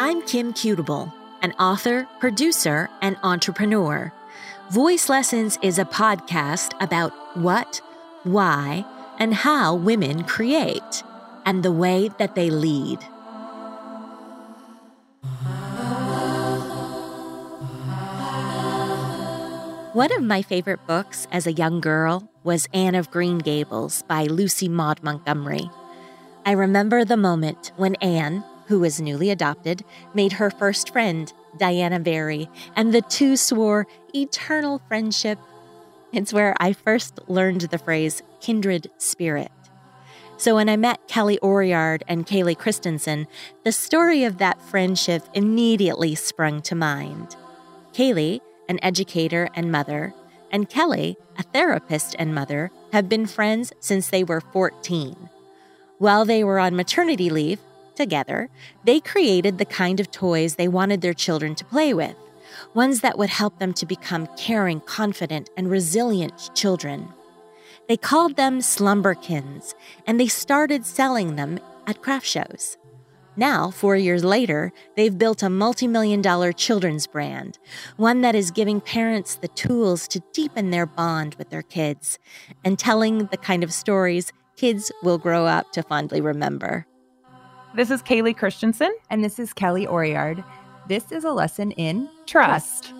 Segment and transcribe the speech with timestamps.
[0.00, 4.12] I'm Kim Constable, an author, producer, and entrepreneur.
[4.70, 7.80] Voice Lessons is a podcast about what,
[8.22, 8.84] why,
[9.18, 11.02] and how women create,
[11.44, 13.02] and the way that they lead.
[19.94, 24.26] One of my favorite books as a young girl was Anne of Green Gables by
[24.26, 25.68] Lucy Maud Montgomery.
[26.46, 31.98] I remember the moment when Anne, who was newly adopted, made her first friend, Diana
[31.98, 35.38] Barry, and the two swore eternal friendship.
[36.12, 39.50] It's where I first learned the phrase kindred spirit.
[40.36, 43.26] So when I met Kelly Oriard and Kaylee Christensen,
[43.64, 47.34] the story of that friendship immediately sprung to mind.
[47.92, 50.14] Kaylee, an educator and mother,
[50.52, 55.28] and Kelly, a therapist and mother, have been friends since they were 14.
[55.98, 57.58] While they were on maternity leave,
[57.98, 58.48] together,
[58.84, 62.16] they created the kind of toys they wanted their children to play with,
[62.72, 67.08] ones that would help them to become caring, confident, and resilient children.
[67.88, 69.74] They called them Slumberkins,
[70.06, 72.78] and they started selling them at craft shows.
[73.38, 77.56] Now, four years later, they've built a multi million dollar children's brand,
[77.96, 82.18] one that is giving parents the tools to deepen their bond with their kids
[82.64, 86.87] and telling the kind of stories kids will grow up to fondly remember.
[87.78, 88.92] This is Kaylee Christensen.
[89.08, 90.42] And this is Kelly Oriard.
[90.88, 92.92] This is a lesson in Trust.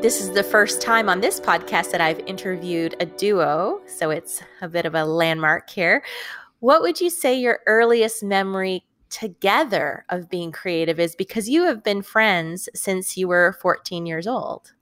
[0.00, 4.40] This is the first time on this podcast that I've interviewed a duo, so it's
[4.62, 6.04] a bit of a landmark here.
[6.60, 11.82] What would you say your earliest memory together of being creative is because you have
[11.82, 14.72] been friends since you were 14 years old?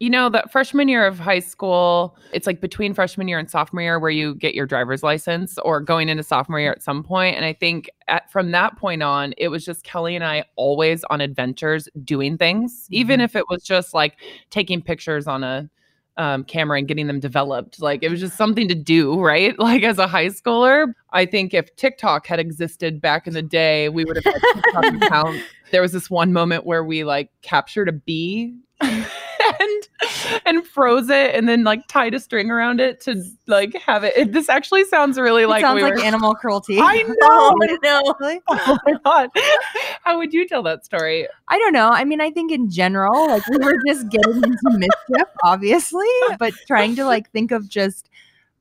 [0.00, 3.82] You know, that freshman year of high school, it's like between freshman year and sophomore
[3.82, 7.34] year where you get your driver's license or going into sophomore year at some point.
[7.34, 11.02] And I think at, from that point on, it was just Kelly and I always
[11.04, 12.94] on adventures doing things, mm-hmm.
[12.94, 14.18] even if it was just like
[14.50, 15.68] taking pictures on a
[16.16, 17.80] um, camera and getting them developed.
[17.80, 19.54] Like it was just something to do, right?
[19.68, 23.88] Like as a high schooler, I think if TikTok had existed back in the day,
[23.88, 25.44] we would have had TikTok accounts.
[25.72, 28.56] There was this one moment where we like captured a bee
[29.60, 34.04] and and froze it and then like tied a string around it to like have
[34.04, 34.12] it.
[34.16, 36.78] it this actually sounds really it like sounds we like were, animal cruelty.
[36.80, 37.14] I know.
[37.22, 38.02] oh, no.
[38.48, 39.30] oh my god.
[40.04, 41.26] How would you tell that story?
[41.48, 41.88] I don't know.
[41.88, 46.06] I mean, I think in general, like we were just getting into mischief, obviously,
[46.38, 48.10] but trying to like think of just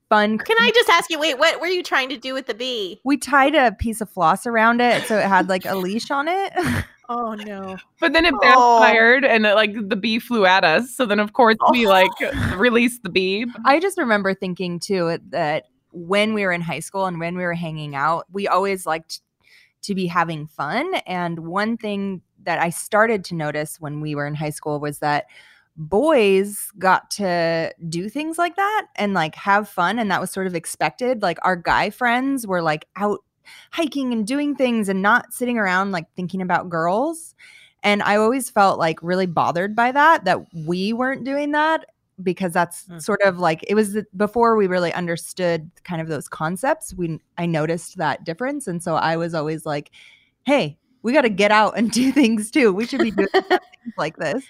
[0.09, 0.37] fun.
[0.37, 2.99] Can I just ask you, wait, what were you trying to do with the bee?
[3.03, 6.27] We tied a piece of floss around it so it had like a leash on
[6.27, 6.53] it.
[7.09, 7.77] Oh no.
[7.99, 8.39] But then it oh.
[8.41, 9.27] backfired oh.
[9.27, 10.95] and it, like the bee flew at us.
[10.95, 11.69] So then of course oh.
[11.71, 12.11] we like
[12.55, 13.45] released the bee.
[13.65, 17.43] I just remember thinking too that when we were in high school and when we
[17.43, 19.21] were hanging out, we always liked
[19.83, 20.95] to be having fun.
[21.05, 24.99] And one thing that I started to notice when we were in high school was
[24.99, 25.25] that
[25.77, 30.47] boys got to do things like that and like have fun and that was sort
[30.47, 33.19] of expected like our guy friends were like out
[33.71, 37.35] hiking and doing things and not sitting around like thinking about girls.
[37.83, 41.85] And I always felt like really bothered by that, that we weren't doing that
[42.23, 43.01] because that's mm.
[43.01, 46.93] sort of like it was before we really understood kind of those concepts.
[46.93, 49.91] We I noticed that difference, and so I was always like,
[50.45, 52.73] "Hey, we got to get out and do things too.
[52.73, 54.43] We should be doing things like this."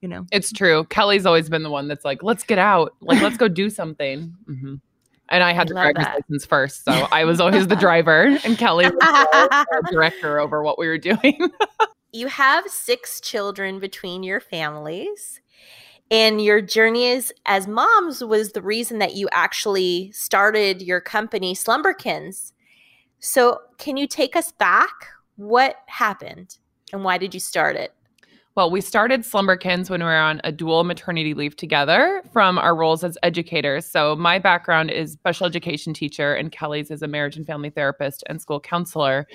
[0.00, 0.84] You know, it's true.
[0.84, 4.34] Kelly's always been the one that's like, "Let's get out, like let's go do something."
[4.48, 4.74] Mm-hmm.
[5.28, 6.14] And I had I the driver's that.
[6.16, 6.84] license first.
[6.84, 10.98] So I was always the driver, and Kelly was the director over what we were
[10.98, 11.50] doing.
[12.12, 15.40] you have six children between your families.
[16.10, 21.54] And your journey as, as moms was the reason that you actually started your company,
[21.54, 22.52] Slumberkins.
[23.20, 24.92] So, can you take us back?
[25.36, 26.58] What happened
[26.92, 27.92] and why did you start it?
[28.56, 32.76] Well, we started Slumberkins when we were on a dual maternity leave together from our
[32.76, 33.84] roles as educators.
[33.84, 38.22] So, my background is special education teacher, and Kelly's is a marriage and family therapist
[38.28, 39.26] and school counselor.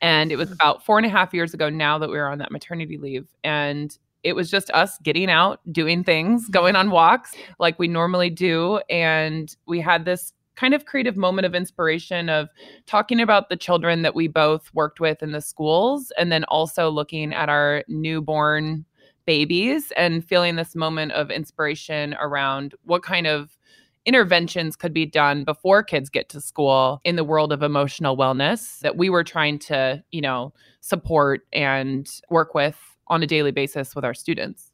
[0.00, 2.38] And it was about four and a half years ago now that we were on
[2.38, 3.26] that maternity leave.
[3.42, 8.30] And it was just us getting out, doing things, going on walks like we normally
[8.30, 8.80] do.
[8.88, 12.48] And we had this kind of creative moment of inspiration of
[12.86, 16.90] talking about the children that we both worked with in the schools and then also
[16.90, 18.84] looking at our newborn
[19.24, 23.56] babies and feeling this moment of inspiration around what kind of
[24.04, 28.80] interventions could be done before kids get to school in the world of emotional wellness
[28.80, 33.94] that we were trying to, you know, support and work with on a daily basis
[33.94, 34.67] with our students.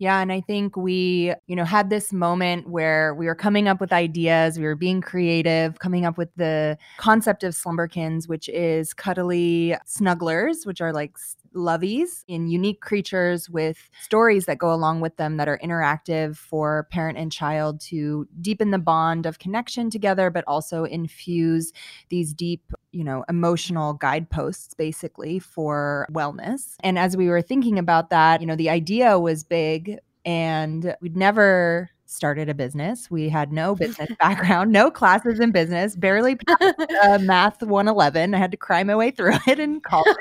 [0.00, 3.82] Yeah, and I think we, you know, had this moment where we were coming up
[3.82, 8.94] with ideas, we were being creative, coming up with the concept of slumberkins, which is
[8.94, 11.18] cuddly snugglers, which are like
[11.54, 16.88] loveys in unique creatures with stories that go along with them that are interactive for
[16.90, 21.72] parent and child to deepen the bond of connection together, but also infuse
[22.08, 26.74] these deep you know, emotional guideposts basically for wellness.
[26.80, 31.16] And as we were thinking about that, you know, the idea was big and we'd
[31.16, 33.10] never started a business.
[33.10, 38.34] We had no business background, no classes in business, barely uh, math 111.
[38.34, 40.16] I had to cry my way through it in college.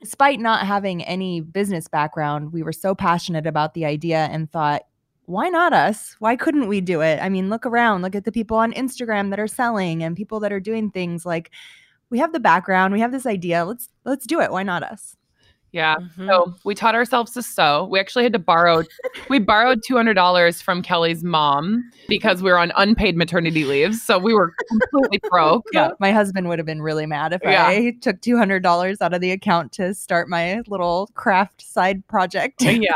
[0.00, 4.82] Despite not having any business background, we were so passionate about the idea and thought,
[5.30, 6.16] why not us?
[6.18, 7.20] Why couldn't we do it?
[7.22, 10.40] I mean, look around, look at the people on Instagram that are selling and people
[10.40, 11.50] that are doing things like
[12.10, 13.64] we have the background, we have this idea.
[13.64, 14.50] Let's let's do it.
[14.50, 15.16] Why not us?
[15.72, 15.96] Yeah.
[15.96, 16.28] Mm-hmm.
[16.28, 17.86] So we taught ourselves to sew.
[17.90, 18.82] We actually had to borrow,
[19.28, 23.94] we borrowed $200 from Kelly's mom because we were on unpaid maternity leave.
[23.94, 25.66] So we were completely broke.
[25.72, 25.90] Yeah.
[26.00, 27.66] My husband would have been really mad if yeah.
[27.66, 32.62] I took $200 out of the account to start my little craft side project.
[32.62, 32.94] yeah.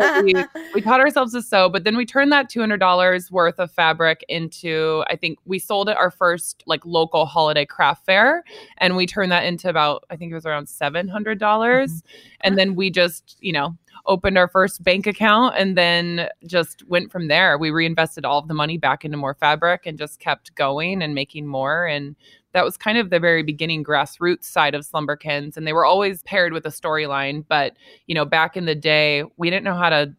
[0.00, 0.34] So we,
[0.74, 5.04] we taught ourselves to sew, but then we turned that $200 worth of fabric into,
[5.08, 8.42] I think we sold it our first like local holiday craft fair.
[8.78, 11.92] And we turned that into about, I think it was around $700 dollars.
[11.92, 12.38] Mm-hmm.
[12.42, 13.76] And then we just you know
[14.06, 17.58] opened our first bank account and then just went from there.
[17.58, 21.14] We reinvested all of the money back into more fabric and just kept going and
[21.14, 21.86] making more.
[21.86, 22.16] And
[22.52, 25.56] that was kind of the very beginning grassroots side of slumberkins.
[25.56, 27.44] And they were always paired with a storyline.
[27.46, 27.76] But
[28.06, 30.14] you know back in the day we didn't know how to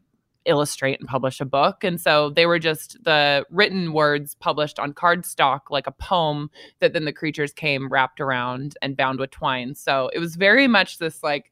[0.50, 1.84] illustrate and publish a book.
[1.84, 6.50] And so they were just the written words published on cardstock, like a poem
[6.80, 9.76] that then the creatures came wrapped around and bound with twine.
[9.76, 11.52] So it was very much this like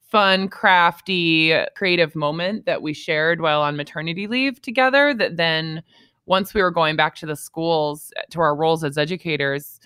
[0.00, 5.12] fun, crafty, creative moment that we shared while on maternity leave together.
[5.12, 5.82] That then
[6.24, 9.80] once we were going back to the schools to our roles as educators,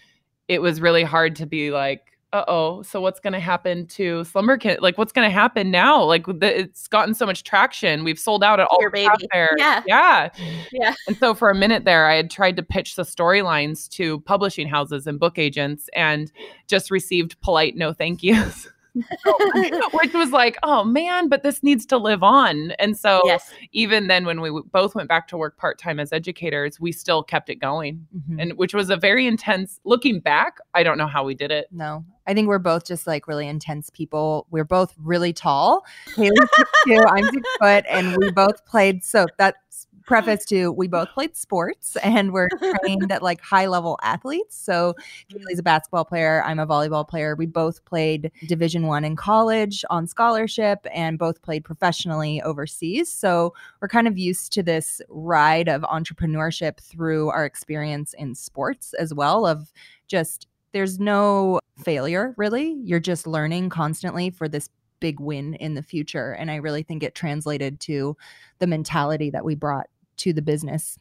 [0.49, 4.25] it was really hard to be like, uh oh, so what's going to happen to
[4.25, 4.81] slumber Slumberkin?
[4.81, 6.03] Like, what's going to happen now?
[6.03, 8.05] Like, the, it's gotten so much traction.
[8.05, 9.29] We've sold out at all Your baby.
[9.33, 9.51] There.
[9.57, 9.83] Yeah.
[9.87, 10.31] Yeah.
[10.73, 10.95] Yeah.
[11.07, 14.69] And so for a minute there, I had tried to pitch the storylines to publishing
[14.69, 16.33] houses and book agents and
[16.67, 18.69] just received polite no thank yous.
[19.93, 22.73] which was like, oh man, but this needs to live on.
[22.73, 23.51] And so, yes.
[23.73, 26.93] even then, when we w- both went back to work part time as educators, we
[26.93, 28.39] still kept it going, mm-hmm.
[28.39, 29.81] and which was a very intense.
[29.85, 31.69] Looking back, I don't know how we did it.
[31.73, 34.47] No, I think we're both just like really intense people.
[34.51, 35.85] We're both really tall.
[36.15, 39.05] Kaylee's six two, I'm six foot, and we both played.
[39.05, 40.05] So that's mm.
[40.05, 42.49] preface to we both played sports and we're
[42.81, 44.57] trained at like high level athletes.
[44.57, 44.95] So
[45.33, 45.37] mm.
[45.37, 47.35] Kaylee's a basketball player, I'm a volleyball player.
[47.35, 53.11] We both played Division 1 in college on scholarship and both played professionally overseas.
[53.11, 58.95] So we're kind of used to this ride of entrepreneurship through our experience in sports
[58.95, 59.73] as well of
[60.07, 62.77] just there's no failure really.
[62.85, 64.69] You're just learning constantly for this
[65.01, 66.33] big win in the future.
[66.33, 68.17] And I really think it translated to
[68.61, 69.89] the mentality that we brought
[70.19, 70.97] to the business.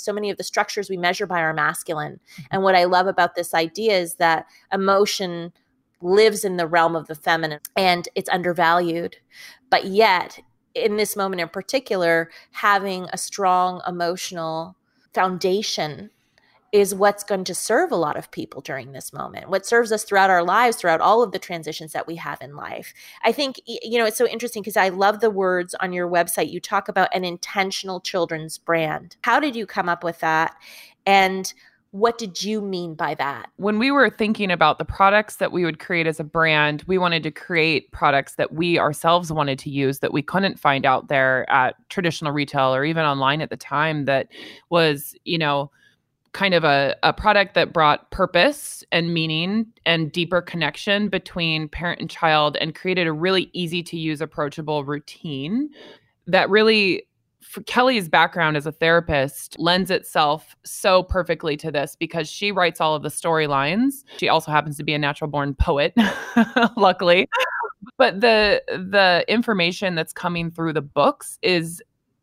[0.00, 2.20] So many of the structures we measure by are masculine.
[2.32, 2.42] Mm-hmm.
[2.50, 5.52] And what I love about this idea is that emotion
[6.02, 9.16] lives in the realm of the feminine and it's undervalued.
[9.70, 10.40] But yet,
[10.74, 14.76] in this moment in particular, having a strong emotional
[15.14, 16.10] foundation
[16.74, 20.02] is what's going to serve a lot of people during this moment, what serves us
[20.02, 22.92] throughout our lives, throughout all of the transitions that we have in life.
[23.22, 26.50] I think, you know, it's so interesting because I love the words on your website.
[26.50, 29.14] You talk about an intentional children's brand.
[29.22, 30.56] How did you come up with that?
[31.06, 31.54] And
[31.92, 33.50] what did you mean by that?
[33.54, 36.98] When we were thinking about the products that we would create as a brand, we
[36.98, 41.06] wanted to create products that we ourselves wanted to use that we couldn't find out
[41.06, 44.26] there at traditional retail or even online at the time that
[44.70, 45.70] was, you know,
[46.34, 52.00] kind of a, a product that brought purpose and meaning and deeper connection between parent
[52.00, 55.70] and child and created a really easy to use, approachable routine
[56.26, 57.06] that really
[57.40, 62.80] for Kelly's background as a therapist lends itself so perfectly to this because she writes
[62.80, 64.02] all of the storylines.
[64.18, 65.94] She also happens to be a natural born poet,
[66.76, 67.28] luckily.
[67.96, 71.80] But the the information that's coming through the books is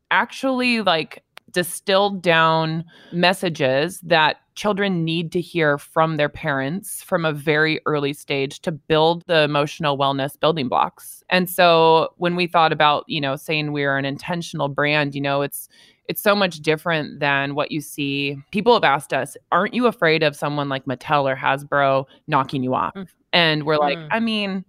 [0.09, 7.31] actually like distilled down messages that children need to hear from their parents from a
[7.31, 11.23] very early stage to build the emotional wellness building blocks.
[11.29, 15.41] And so when we thought about, you know, saying we're an intentional brand, you know,
[15.41, 15.69] it's
[16.07, 18.37] it's so much different than what you see.
[18.51, 22.73] People have asked us, aren't you afraid of someone like Mattel or Hasbro knocking you
[22.73, 22.93] off?
[22.95, 23.07] Mm.
[23.31, 24.07] And we're like, mm.
[24.11, 24.65] I mean,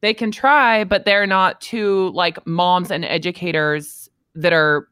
[0.00, 4.88] they can try, but they're not to like moms and educators that are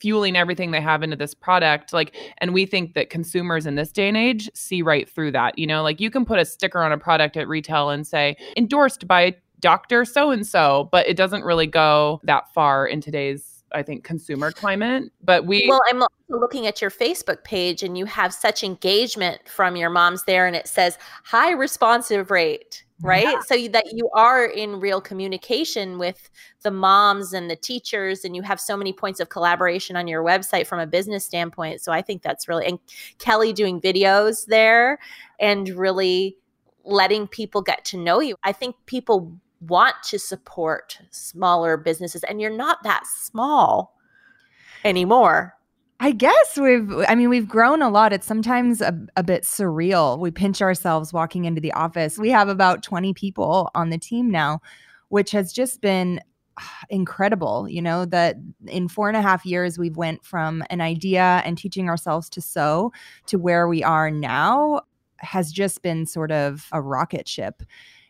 [0.00, 3.92] fueling everything they have into this product like and we think that consumers in this
[3.92, 6.82] day and age see right through that you know like you can put a sticker
[6.82, 11.16] on a product at retail and say endorsed by dr so and so but it
[11.16, 15.04] doesn't really go that far in today's I think consumer climate.
[15.22, 19.76] But we Well, I'm looking at your Facebook page and you have such engagement from
[19.76, 23.24] your moms there and it says high responsive rate right?
[23.24, 23.40] Yeah.
[23.40, 26.30] so that you are in real communication with
[26.62, 30.24] the moms and the teachers and you have so many points of collaboration on your
[30.24, 32.78] website from a business standpoint so i think that's really and
[33.18, 34.98] kelly doing videos there
[35.38, 36.36] and really
[36.84, 38.36] letting people get to know you.
[38.44, 43.96] I think people want to support smaller businesses and you're not that small
[44.84, 45.54] anymore
[46.00, 48.12] I guess we've, I mean, we've grown a lot.
[48.12, 50.18] It's sometimes a, a, bit surreal.
[50.18, 52.18] We pinch ourselves walking into the office.
[52.18, 54.60] We have about 20 people on the team now,
[55.08, 56.20] which has just been
[56.58, 57.68] ah, incredible.
[57.68, 58.36] You know, that
[58.66, 62.40] in four and a half years, we've went from an idea and teaching ourselves to
[62.40, 62.92] sew
[63.26, 64.80] to where we are now
[65.18, 67.62] has just been sort of a rocket ship.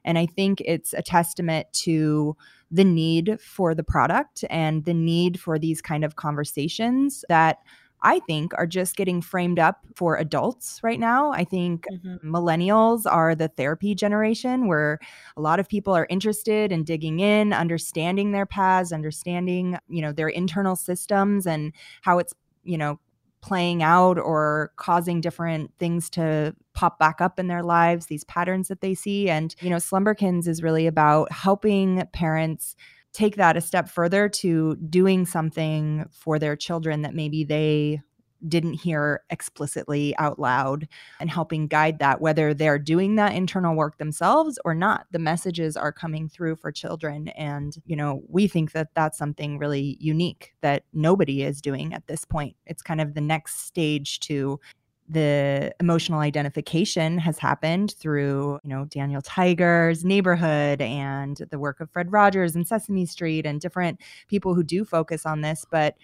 [0.04, 2.36] And I think it's a testament to
[2.74, 7.58] the need for the product and the need for these kind of conversations that
[8.02, 11.30] I think are just getting framed up for adults right now.
[11.32, 12.34] I think mm-hmm.
[12.34, 14.98] millennials are the therapy generation where
[15.36, 20.12] a lot of people are interested in digging in, understanding their paths, understanding, you know,
[20.12, 22.98] their internal systems and how it's, you know,
[23.44, 28.68] playing out or causing different things to pop back up in their lives, these patterns
[28.68, 29.28] that they see.
[29.28, 32.74] And, you know, Slumberkins is really about helping parents
[33.12, 38.00] take that a step further to doing something for their children that maybe they
[38.48, 40.88] didn't hear explicitly out loud
[41.20, 45.06] and helping guide that, whether they're doing that internal work themselves or not.
[45.10, 47.28] The messages are coming through for children.
[47.28, 52.06] And, you know, we think that that's something really unique that nobody is doing at
[52.06, 52.56] this point.
[52.66, 54.60] It's kind of the next stage to
[55.08, 61.90] the emotional identification has happened through, you know, Daniel Tiger's neighborhood and the work of
[61.90, 65.66] Fred Rogers and Sesame Street and different people who do focus on this.
[65.70, 65.96] But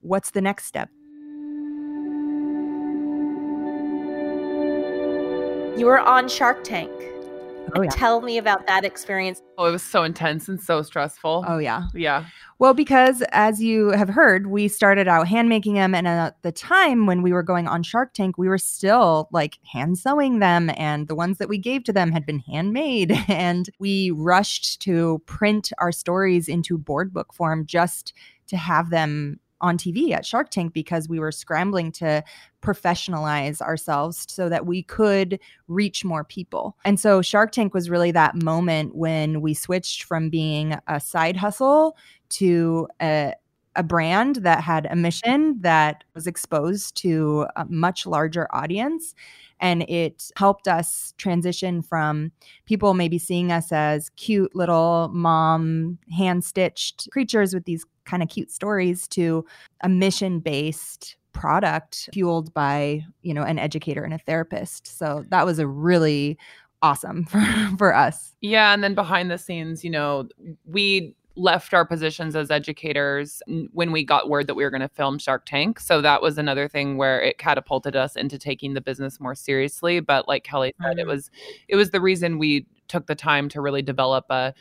[0.00, 0.90] what's the next step?
[5.80, 6.92] You were on Shark Tank.
[7.74, 7.88] Oh, yeah.
[7.88, 9.40] Tell me about that experience.
[9.56, 11.42] Oh, it was so intense and so stressful.
[11.48, 11.84] Oh, yeah.
[11.94, 12.26] Yeah.
[12.58, 15.94] Well, because as you have heard, we started out hand making them.
[15.94, 19.56] And at the time when we were going on Shark Tank, we were still like
[19.72, 20.70] hand sewing them.
[20.76, 23.16] And the ones that we gave to them had been handmade.
[23.28, 28.12] And we rushed to print our stories into board book form just
[28.48, 32.22] to have them on TV at Shark Tank because we were scrambling to
[32.62, 35.38] professionalize ourselves so that we could
[35.68, 36.76] reach more people.
[36.84, 41.36] And so Shark Tank was really that moment when we switched from being a side
[41.36, 41.96] hustle
[42.30, 43.34] to a
[43.76, 49.14] a brand that had a mission that was exposed to a much larger audience
[49.60, 52.32] and it helped us transition from
[52.66, 58.28] people maybe seeing us as cute little mom hand stitched creatures with these kind of
[58.28, 59.44] cute stories to
[59.82, 65.46] a mission based product fueled by you know an educator and a therapist so that
[65.46, 66.36] was a really
[66.82, 67.40] awesome for,
[67.78, 70.28] for us yeah and then behind the scenes you know
[70.66, 73.40] we left our positions as educators
[73.72, 75.78] when we got word that we were going to film Shark Tank.
[75.80, 80.00] So that was another thing where it catapulted us into taking the business more seriously.
[80.00, 80.98] But like Kelly said, mm-hmm.
[80.98, 81.30] it was
[81.68, 84.52] it was the reason we took the time to really develop a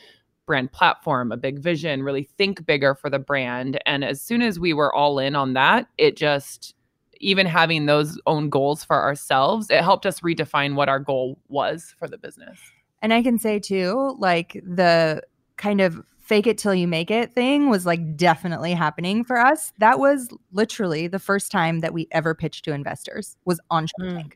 [0.49, 3.79] brand platform, a big vision, really think bigger for the brand.
[3.85, 6.73] And as soon as we were all in on that, it just
[7.19, 11.93] even having those own goals for ourselves, it helped us redefine what our goal was
[11.99, 12.57] for the business.
[13.03, 15.21] And I can say too, like the
[15.57, 19.71] kind of fake it till you make it thing was like definitely happening for us.
[19.77, 24.13] That was literally the first time that we ever pitched to investors was on Shark
[24.13, 24.31] mm.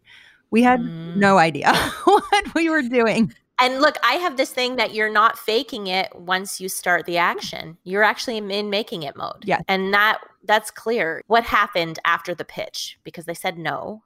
[0.51, 1.15] We had mm.
[1.15, 3.33] no idea what we were doing.
[3.59, 7.13] And look, I have this thing that you're not faking it once you start the
[7.13, 7.37] mm-hmm.
[7.37, 7.77] action.
[7.83, 9.43] You're actually in making it mode.
[9.45, 9.59] Yeah.
[9.67, 11.23] And that that's clear.
[11.27, 12.99] What happened after the pitch?
[13.03, 14.03] Because they said no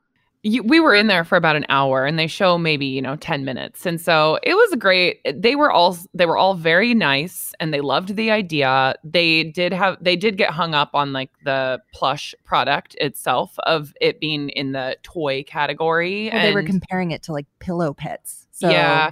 [0.48, 3.18] you, we were in there for about an hour and they show maybe you know
[3.18, 3.86] 10 minutes.
[3.86, 5.20] And so it was great.
[5.30, 8.96] They were all they were all very nice and they loved the idea.
[9.04, 13.94] They did have they did get hung up on like the plush product itself of
[14.00, 17.94] it being in the toy category well, and they were comparing it to like pillow
[17.94, 18.48] pets.
[18.51, 19.12] So yeah.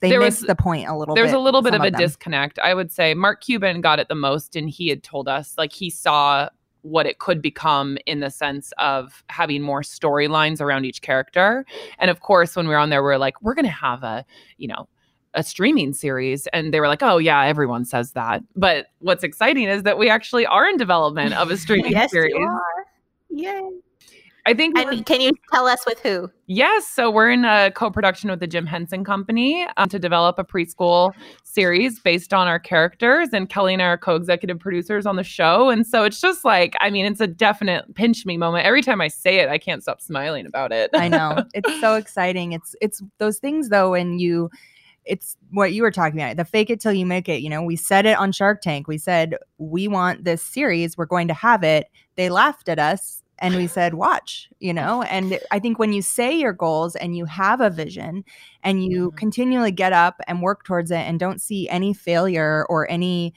[0.00, 1.90] they there missed was, the point a little there was a little bit of a
[1.90, 3.14] disconnect i would say.
[3.14, 6.48] Mark cuban got it the most and he had told us like he saw
[6.82, 11.64] what it could become in the sense of having more storylines around each character.
[11.98, 14.02] And of course, when we are on there, we we're like, we're going to have
[14.02, 14.24] a,
[14.58, 14.88] you know,
[15.34, 19.66] a streaming series and they were like oh yeah everyone says that but what's exciting
[19.66, 22.86] is that we actually are in development of a streaming yes, series you are.
[23.30, 23.70] Yay.
[24.44, 24.76] I think.
[24.76, 26.28] And can you tell us with who?
[26.46, 26.86] Yes.
[26.88, 30.44] So we're in a co production with the Jim Henson Company um, to develop a
[30.44, 31.12] preschool
[31.44, 33.28] series based on our characters.
[33.32, 35.70] And Kelly and I are co executive producers on the show.
[35.70, 38.66] And so it's just like, I mean, it's a definite pinch me moment.
[38.66, 40.90] Every time I say it, I can't stop smiling about it.
[40.94, 41.44] I know.
[41.54, 42.52] It's so exciting.
[42.52, 44.50] It's, it's those things though, when you,
[45.04, 47.60] it's what you were talking about the fake it till you make it you know
[47.60, 51.34] we said it on shark tank we said we want this series we're going to
[51.34, 55.78] have it they laughed at us and we said watch you know and i think
[55.78, 58.24] when you say your goals and you have a vision
[58.62, 59.16] and you mm-hmm.
[59.16, 63.34] continually get up and work towards it and don't see any failure or any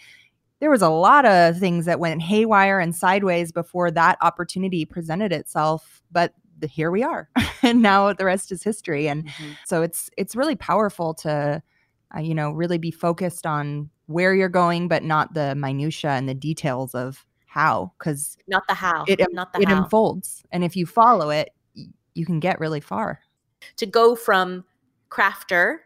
[0.59, 5.33] there was a lot of things that went haywire and sideways before that opportunity presented
[5.33, 7.29] itself but the, here we are
[7.63, 9.51] and now the rest is history and mm-hmm.
[9.65, 11.61] so it's it's really powerful to
[12.15, 16.29] uh, you know really be focused on where you're going but not the minutia and
[16.29, 19.77] the details of how because not the how it, not the it how.
[19.77, 21.53] unfolds and if you follow it
[22.13, 23.21] you can get really far
[23.77, 24.65] to go from
[25.09, 25.77] crafter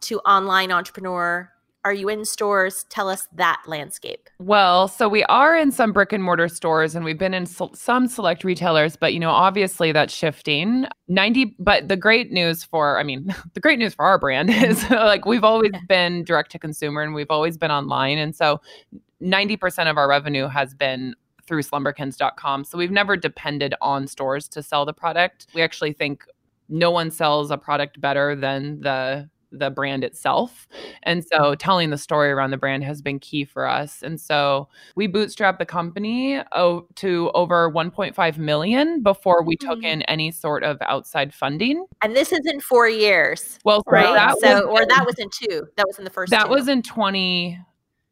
[0.00, 1.50] to online entrepreneur
[1.84, 2.84] are you in stores?
[2.90, 4.28] Tell us that landscape.
[4.38, 8.06] Well, so we are in some brick and mortar stores and we've been in some
[8.06, 10.86] select retailers, but you know, obviously that's shifting.
[11.08, 14.88] 90 but the great news for I mean, the great news for our brand is
[14.90, 15.80] like we've always yeah.
[15.88, 18.60] been direct to consumer and we've always been online and so
[19.22, 21.14] 90% of our revenue has been
[21.46, 22.64] through slumberkins.com.
[22.64, 25.46] So we've never depended on stores to sell the product.
[25.54, 26.24] We actually think
[26.68, 30.68] no one sells a product better than the the brand itself.
[31.02, 34.02] And so telling the story around the brand has been key for us.
[34.02, 36.40] And so we bootstrapped the company
[36.94, 39.86] to over 1.5 million before we took mm-hmm.
[39.86, 41.84] in any sort of outside funding.
[42.02, 43.58] And this is in 4 years.
[43.64, 44.14] Well, right?
[44.14, 45.66] That so was, or that was in 2.
[45.76, 46.50] That was in the first That two.
[46.50, 47.58] was in 20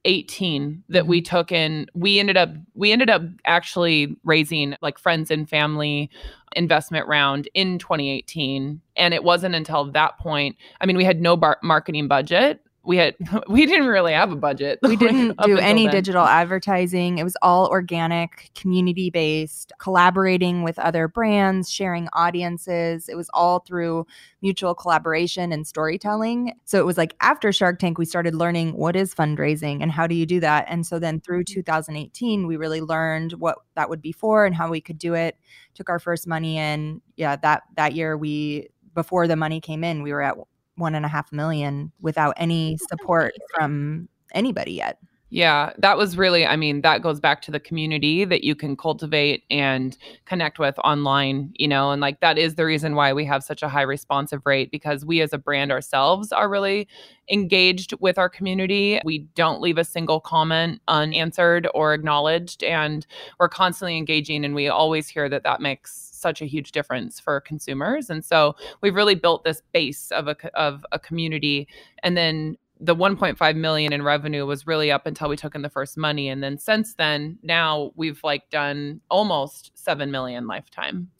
[0.05, 1.37] 18 that we mm-hmm.
[1.37, 6.11] took in we ended up we ended up actually raising like friends and family
[6.56, 11.37] investment round in 2018 and it wasn't until that point i mean we had no
[11.37, 13.15] bar- marketing budget we had
[13.49, 14.81] we didn't really have a budget.
[14.83, 15.93] We didn't do any then.
[15.93, 17.19] digital advertising.
[17.19, 23.09] It was all organic, community based, collaborating with other brands, sharing audiences.
[23.09, 24.07] It was all through
[24.41, 26.55] mutual collaboration and storytelling.
[26.65, 30.07] So it was like after Shark Tank we started learning what is fundraising and how
[30.07, 30.65] do you do that.
[30.69, 31.61] And so then through mm-hmm.
[31.61, 35.37] 2018 we really learned what that would be for and how we could do it.
[35.75, 37.03] Took our first money in.
[37.17, 40.39] Yeah, that that year we before the money came in, we were at
[40.78, 44.99] one and a half million without any support from anybody yet.
[45.30, 48.78] Yeah, that was really, I mean, that goes back to the community that you can
[48.78, 53.26] cultivate and connect with online, you know, and like that is the reason why we
[53.26, 56.88] have such a high responsive rate because we as a brand ourselves are really
[57.30, 59.00] engaged with our community.
[59.04, 63.06] We don't leave a single comment unanswered or acknowledged, and
[63.38, 67.41] we're constantly engaging, and we always hear that that makes such a huge difference for
[67.41, 68.11] consumers.
[68.11, 71.69] And so we've really built this base of a of a community,
[72.02, 75.69] and then the 1.5 million in revenue was really up until we took in the
[75.69, 81.11] first money and then since then now we've like done almost 7 million lifetime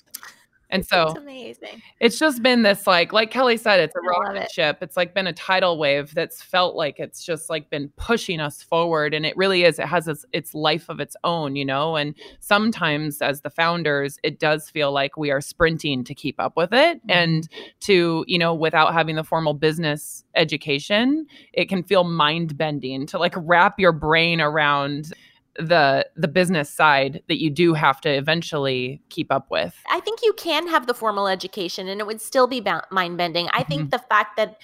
[0.71, 1.83] and so it's amazing.
[2.01, 4.51] It's just been this like like Kelly said, it's a rocket it.
[4.51, 4.79] ship.
[4.83, 8.63] It's like been a tidal wave that's felt like it's just like been pushing us
[8.63, 9.15] forward.
[9.15, 9.79] And it really is.
[9.79, 11.97] It has its, its life of its own, you know.
[11.97, 16.57] And sometimes as the founders, it does feel like we are sprinting to keep up
[16.57, 16.99] with it.
[16.99, 17.11] Mm-hmm.
[17.11, 17.49] And
[17.81, 23.19] to, you know, without having the formal business education, it can feel mind bending to
[23.19, 25.13] like wrap your brain around
[25.59, 29.75] the the business side that you do have to eventually keep up with.
[29.91, 33.49] I think you can have the formal education and it would still be mind bending.
[33.53, 33.91] I think mm-hmm.
[33.91, 34.59] the fact that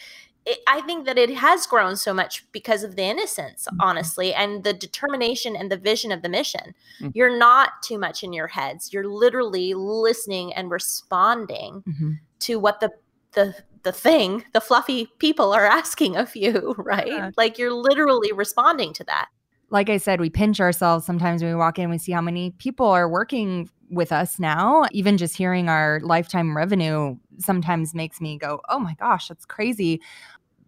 [0.46, 3.80] it, I think that it has grown so much because of the innocence, mm-hmm.
[3.80, 6.74] honestly, and the determination and the vision of the mission.
[7.00, 7.08] Mm-hmm.
[7.14, 8.92] You're not too much in your heads.
[8.92, 12.12] You're literally listening and responding mm-hmm.
[12.40, 12.90] to what the
[13.32, 17.08] the the thing, the fluffy people are asking of you, right?
[17.08, 17.30] Yeah.
[17.36, 19.28] Like you're literally responding to that
[19.74, 22.52] like I said, we pinch ourselves sometimes when we walk in, we see how many
[22.52, 24.84] people are working with us now.
[24.92, 30.00] Even just hearing our lifetime revenue sometimes makes me go, oh my gosh, that's crazy.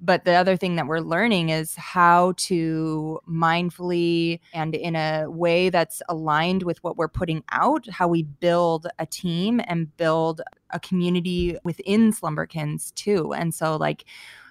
[0.01, 5.71] But the other thing that we're learning is how to mindfully and in a way
[5.71, 10.41] that's aligned with what we're putting out, how we build a team and build
[10.71, 13.33] a community within Slumberkins too.
[13.35, 14.05] And so, like,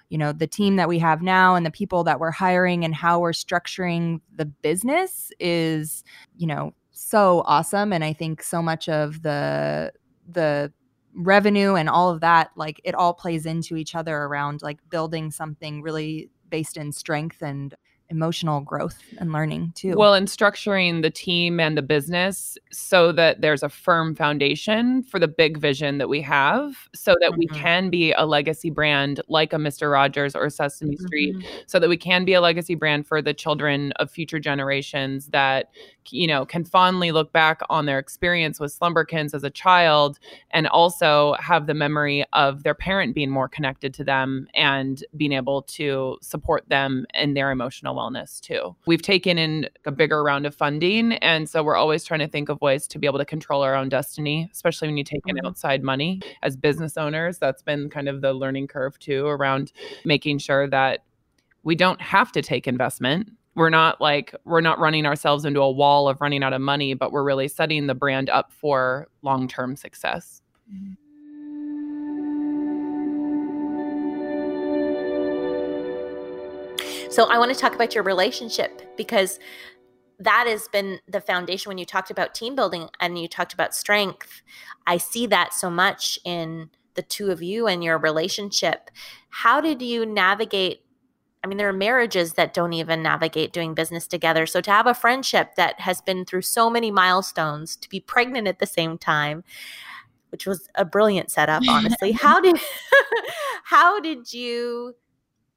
[0.08, 2.94] you know the team that we have now and the people that we're hiring and
[2.94, 6.04] how we're structuring the business is
[6.36, 7.92] you know so awesome.
[7.92, 9.92] And i think so much of the
[10.28, 10.72] the
[11.14, 15.30] revenue and all of that like it all plays into each other around like building
[15.30, 17.74] something really based in strength and
[18.10, 19.96] emotional growth and learning too.
[19.96, 25.18] Well, and structuring the team and the business so that there's a firm foundation for
[25.18, 27.38] the big vision that we have so that mm-hmm.
[27.38, 29.90] we can be a legacy brand like a Mr.
[29.90, 31.06] Rogers or Sesame mm-hmm.
[31.06, 35.26] Street so that we can be a legacy brand for the children of future generations
[35.28, 35.70] that
[36.10, 40.18] you know can fondly look back on their experience with slumberkins as a child
[40.50, 45.32] and also have the memory of their parent being more connected to them and being
[45.32, 48.76] able to support them in their emotional wellness too.
[48.86, 51.14] We've taken in a bigger round of funding.
[51.14, 53.74] And so we're always trying to think of ways to be able to control our
[53.74, 55.46] own destiny, especially when you take in mm-hmm.
[55.46, 57.38] outside money as business owners.
[57.38, 59.72] That's been kind of the learning curve too around
[60.04, 61.00] making sure that
[61.62, 65.70] we don't have to take investment we're not like we're not running ourselves into a
[65.70, 69.74] wall of running out of money but we're really setting the brand up for long-term
[69.74, 70.92] success mm-hmm.
[77.16, 79.38] So I want to talk about your relationship because
[80.18, 83.74] that has been the foundation when you talked about team building and you talked about
[83.74, 84.42] strength.
[84.86, 88.90] I see that so much in the two of you and your relationship.
[89.30, 90.82] How did you navigate?
[91.42, 94.44] I mean, there are marriages that don't even navigate doing business together.
[94.44, 98.46] So to have a friendship that has been through so many milestones, to be pregnant
[98.46, 99.42] at the same time,
[100.28, 102.12] which was a brilliant setup, honestly.
[102.20, 102.60] how did
[103.64, 104.94] how did you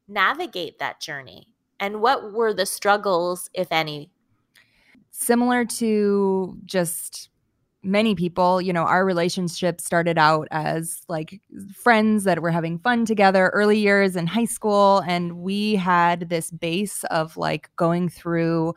[0.09, 1.53] navigate that journey?
[1.79, 4.11] And what were the struggles, if any?
[5.11, 7.29] Similar to just
[7.81, 11.39] many people, you know, our relationship started out as like
[11.73, 15.01] friends that were having fun together early years in high school.
[15.07, 18.73] And we had this base of like going through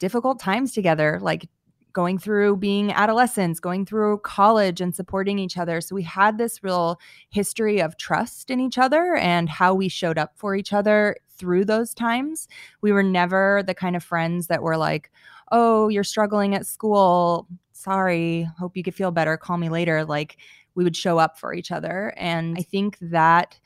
[0.00, 1.48] difficult times together, like
[1.92, 5.80] going through being adolescents, going through college and supporting each other.
[5.80, 7.00] So we had this real
[7.30, 11.64] history of trust in each other and how we showed up for each other through
[11.64, 12.48] those times.
[12.82, 15.10] We were never the kind of friends that were like,
[15.52, 17.48] oh, you're struggling at school.
[17.72, 18.46] Sorry.
[18.58, 19.36] Hope you could feel better.
[19.36, 20.04] Call me later.
[20.04, 20.36] Like
[20.74, 22.14] we would show up for each other.
[22.16, 23.58] And I think that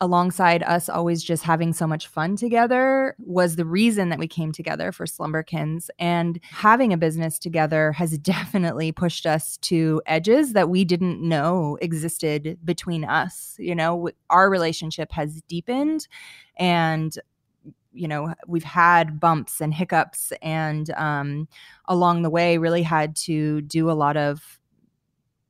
[0.00, 4.50] alongside us always just having so much fun together was the reason that we came
[4.50, 5.90] together for Slumberkins.
[5.98, 11.76] And having a business together has definitely pushed us to edges that we didn't know
[11.82, 13.56] existed between us.
[13.58, 16.08] You know, our relationship has deepened
[16.56, 17.16] and
[17.92, 21.48] you know we've had bumps and hiccups and um,
[21.86, 24.59] along the way really had to do a lot of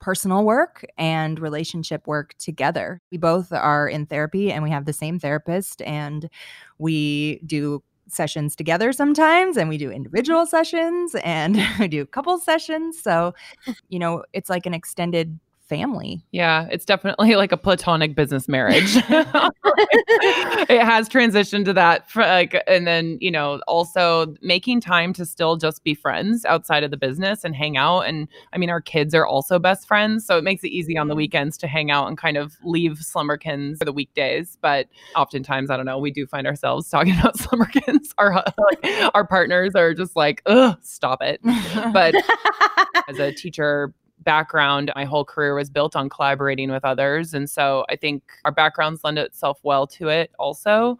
[0.01, 3.01] personal work and relationship work together.
[3.11, 6.29] We both are in therapy and we have the same therapist and
[6.79, 13.01] we do sessions together sometimes and we do individual sessions and we do couple sessions.
[13.01, 13.35] So,
[13.89, 15.39] you know, it's like an extended
[15.71, 16.21] family.
[16.33, 18.97] Yeah, it's definitely like a platonic business marriage.
[19.07, 25.25] it has transitioned to that for like and then, you know, also making time to
[25.25, 28.81] still just be friends outside of the business and hang out and I mean our
[28.81, 31.91] kids are also best friends, so it makes it easy on the weekends to hang
[31.91, 36.11] out and kind of leave Slumberkins for the weekdays, but oftentimes I don't know, we
[36.11, 38.13] do find ourselves talking about Slumberkins.
[38.19, 41.41] Our like, our partners are just like, "Ugh, stop it."
[41.93, 42.17] But
[43.09, 47.35] as a teacher background, my whole career was built on collaborating with others.
[47.35, 50.99] And so I think our backgrounds lend itself well to it also.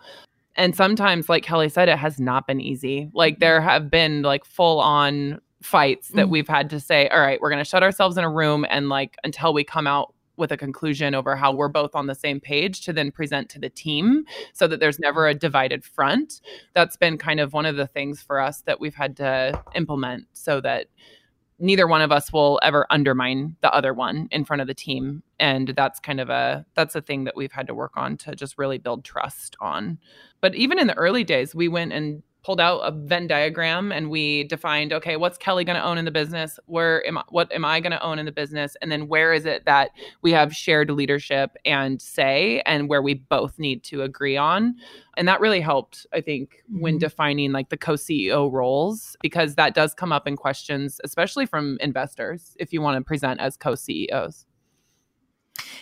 [0.57, 3.09] And sometimes, like Kelly said, it has not been easy.
[3.15, 3.41] Like mm-hmm.
[3.41, 6.31] there have been like full on fights that mm-hmm.
[6.31, 8.89] we've had to say, all right, we're going to shut ourselves in a room and
[8.89, 12.41] like until we come out with a conclusion over how we're both on the same
[12.41, 16.41] page to then present to the team so that there's never a divided front.
[16.73, 20.27] That's been kind of one of the things for us that we've had to implement
[20.33, 20.87] so that
[21.61, 25.23] neither one of us will ever undermine the other one in front of the team.
[25.39, 28.35] And that's kind of a that's a thing that we've had to work on to
[28.35, 29.99] just really build trust on.
[30.41, 34.11] But even in the early days we went and pulled out a Venn diagram and
[34.11, 36.59] we defined, okay, what's Kelly going to own in the business?
[36.67, 38.77] Where am I, what am I going to own in the business?
[38.81, 39.91] And then where is it that
[40.23, 44.75] we have shared leadership and say, and where we both need to agree on?
[45.17, 46.81] And that really helped, I think, mm-hmm.
[46.81, 51.47] when defining like the co CEO roles, because that does come up in questions, especially
[51.47, 54.47] from investors, if you want to present as co CEOs.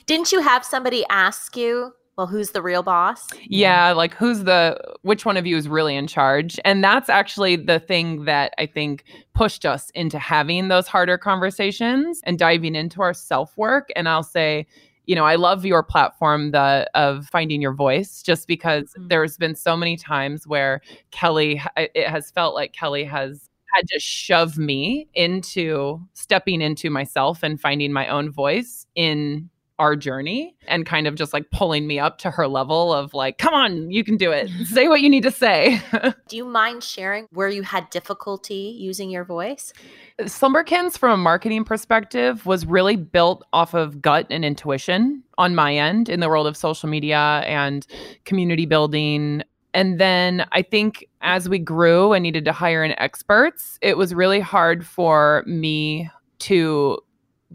[0.06, 3.28] Didn't you have somebody ask you well, who's the real boss?
[3.44, 6.58] Yeah, like who's the which one of you is really in charge?
[6.64, 9.04] And that's actually the thing that I think
[9.34, 14.66] pushed us into having those harder conversations and diving into our self-work and I'll say
[15.06, 19.08] you know, I love your platform the of finding your voice just because mm-hmm.
[19.08, 23.98] there's been so many times where Kelly it has felt like Kelly has had to
[24.00, 29.48] shove me into stepping into myself and finding my own voice in
[29.78, 33.38] our journey and kind of just like pulling me up to her level of like,
[33.38, 34.50] come on, you can do it.
[34.66, 35.80] say what you need to say.
[36.28, 39.72] do you mind sharing where you had difficulty using your voice?
[40.20, 45.74] Slumberkins, from a marketing perspective, was really built off of gut and intuition on my
[45.74, 47.86] end in the world of social media and
[48.24, 49.42] community building.
[49.74, 54.14] And then I think as we grew and needed to hire in experts, it was
[54.14, 56.10] really hard for me
[56.40, 56.98] to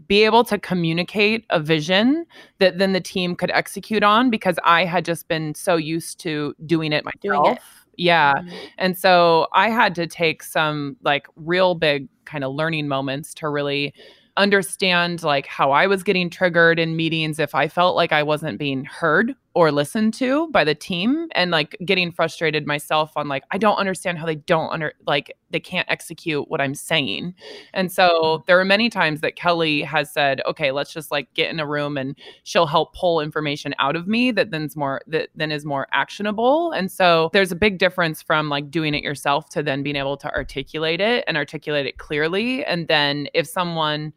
[0.06, 2.26] be able to communicate a vision
[2.58, 6.54] that then the team could execute on because I had just been so used to
[6.66, 7.44] doing it myself.
[7.44, 7.62] Doing it.
[7.96, 8.34] Yeah.
[8.34, 8.56] Mm-hmm.
[8.78, 13.48] And so I had to take some like real big kind of learning moments to
[13.48, 13.94] really
[14.36, 18.58] understand like how I was getting triggered in meetings if I felt like I wasn't
[18.58, 23.44] being heard or listened to by the team and like getting frustrated myself on like
[23.52, 27.34] I don't understand how they don't under like they can't execute what I'm saying.
[27.72, 31.50] And so there are many times that Kelly has said, "Okay, let's just like get
[31.50, 35.28] in a room and she'll help pull information out of me that then's more that
[35.36, 39.48] then is more actionable." And so there's a big difference from like doing it yourself
[39.50, 44.12] to then being able to articulate it and articulate it clearly and then if someone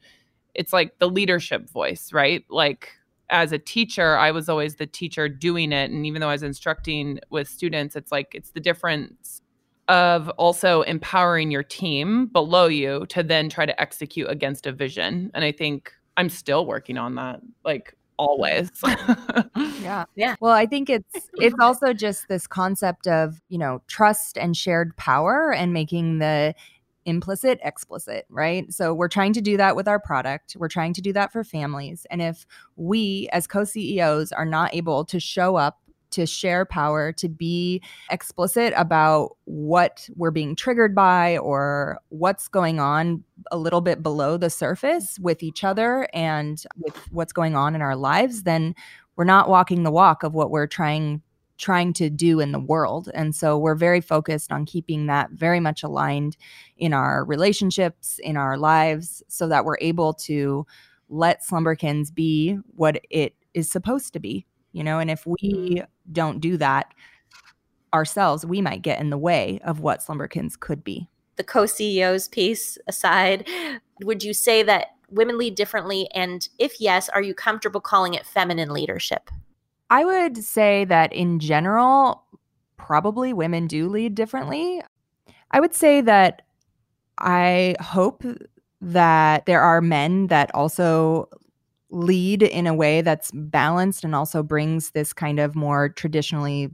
[0.58, 2.44] it's like the leadership voice, right?
[2.50, 2.97] Like
[3.30, 5.92] as a teacher, I was always the teacher doing it.
[5.92, 9.42] And even though I was instructing with students, it's like it's the difference
[9.88, 15.32] of also empowering your team below you to then try to execute against a vision.
[15.34, 18.72] And I think I'm still working on that, like always.
[19.82, 20.06] yeah.
[20.16, 20.36] Yeah.
[20.40, 24.96] Well, I think it's it's also just this concept of, you know, trust and shared
[24.98, 26.54] power and making the
[27.08, 28.72] implicit, explicit, right?
[28.72, 30.56] So we're trying to do that with our product.
[30.60, 32.06] We're trying to do that for families.
[32.12, 35.80] And if we as co CEOs are not able to show up
[36.12, 42.80] to share power, to be explicit about what we're being triggered by or what's going
[42.80, 47.76] on a little bit below the surface with each other and with what's going on
[47.76, 48.74] in our lives, then
[49.16, 51.22] we're not walking the walk of what we're trying
[51.58, 53.10] trying to do in the world.
[53.14, 56.38] And so we're very focused on keeping that very much aligned
[56.78, 60.66] in our relationships, in our lives, so that we're able to
[61.10, 65.00] let Slumberkins be what it is supposed to be, you know?
[65.00, 65.86] And if we mm-hmm.
[66.12, 66.94] don't do that
[67.94, 71.10] ourselves, we might get in the way of what Slumberkins could be.
[71.38, 73.48] The co CEOs piece aside,
[74.04, 76.08] would you say that women lead differently?
[76.14, 79.30] And if yes, are you comfortable calling it feminine leadership?
[79.90, 82.24] I would say that in general,
[82.78, 84.82] probably women do lead differently.
[85.52, 86.44] I would say that
[87.20, 88.24] I hope
[88.82, 91.30] that there are men that also
[91.90, 96.70] lead in a way that's balanced and also brings this kind of more traditionally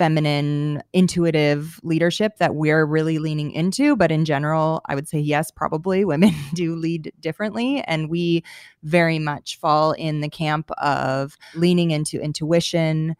[0.00, 3.94] feminine, intuitive leadership that we're really leaning into.
[3.94, 7.82] But in general, I would say yes, probably women do lead differently.
[7.82, 8.42] And we
[8.82, 13.14] very much fall in the camp of leaning into intuition,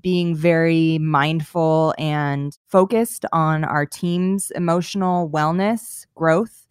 [0.00, 6.66] being very mindful and focused on our team's emotional wellness, growth,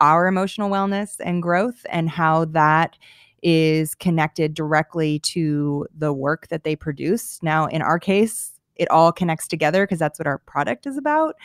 [0.00, 2.96] our emotional wellness and growth, and how that
[3.42, 7.38] is connected directly to the work that they produce.
[7.42, 11.36] Now, in our case, it all connects together because that's what our product is about.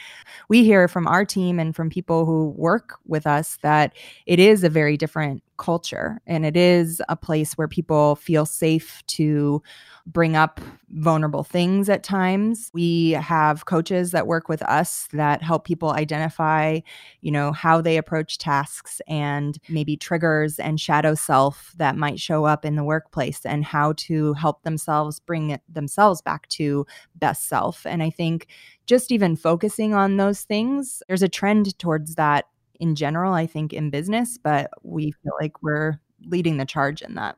[0.48, 3.94] We hear from our team and from people who work with us that
[4.26, 9.04] it is a very different culture and it is a place where people feel safe
[9.08, 9.62] to
[10.06, 12.72] bring up vulnerable things at times.
[12.74, 16.80] We have coaches that work with us that help people identify,
[17.22, 22.45] you know, how they approach tasks and maybe triggers and shadow self that might show
[22.45, 27.48] up in the workplace and how to help themselves bring it themselves back to best
[27.48, 27.86] self.
[27.86, 28.48] And I think
[28.88, 32.45] just even focusing on those things, there's a trend towards that
[32.80, 35.22] in general, I think, in business, but we mm-hmm.
[35.24, 37.36] feel like we're leading the charge in that.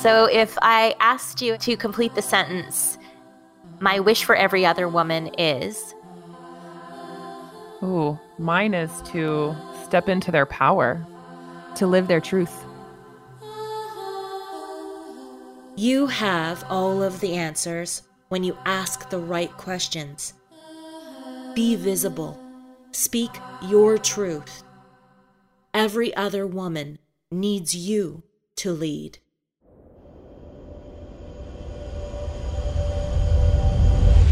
[0.00, 2.98] So if I asked you to complete the sentence,
[3.80, 5.92] my wish for every other woman is.
[7.82, 11.04] Ooh, mine is to step into their power,
[11.74, 12.64] to live their truth.
[15.78, 20.34] You have all of the answers when you ask the right questions.
[21.54, 22.36] Be visible.
[22.90, 23.30] Speak
[23.62, 24.64] your truth.
[25.72, 26.98] Every other woman
[27.30, 28.24] needs you
[28.56, 29.20] to lead.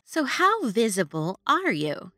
[0.04, 2.10] So, how visible are you?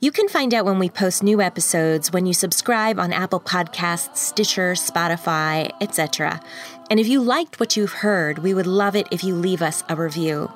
[0.00, 4.18] You can find out when we post new episodes when you subscribe on Apple Podcasts,
[4.18, 6.40] Stitcher, Spotify, etc.
[6.88, 9.82] And if you liked what you've heard, we would love it if you leave us
[9.88, 10.48] a review.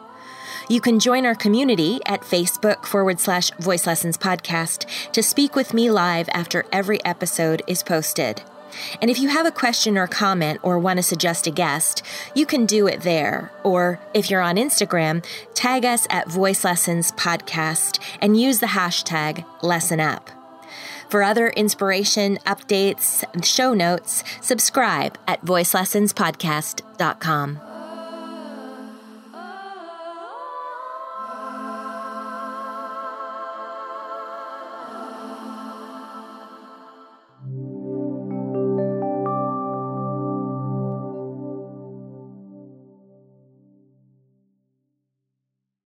[0.68, 5.74] You can join our community at Facebook forward slash voice lessons podcast to speak with
[5.74, 8.40] me live after every episode is posted.
[9.00, 12.02] And if you have a question or comment or want to suggest a guest,
[12.34, 13.52] you can do it there.
[13.62, 15.22] Or if you're on Instagram,
[15.54, 20.30] tag us at Voice Lessons Podcast and use the hashtag Lesson Up.
[21.08, 27.73] For other inspiration, updates, and show notes, subscribe at voicelessonspodcast.com.